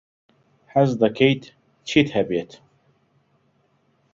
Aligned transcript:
حەز 0.73 0.91
دەکەیت 1.01 1.43
چیت 1.87 2.07
هەبێت؟ 2.17 2.51